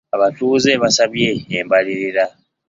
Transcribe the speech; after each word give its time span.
Abatuuze 0.15 0.71
baasabye 0.81 1.29
embalirira. 1.61 2.23